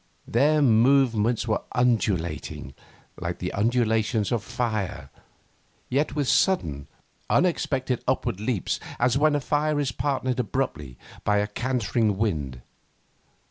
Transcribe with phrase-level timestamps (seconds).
[0.27, 2.73] Their movements were undulating,
[3.19, 5.11] like the undulations of fire,
[5.89, 6.87] yet with sudden,
[7.29, 12.63] unexpected upward leaps as when fire is partnered abruptly by a cantering wind.